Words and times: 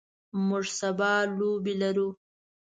موږ 0.47 0.65
سبا 0.79 1.11
لوبې 1.37 1.73
لرو. 1.81 2.09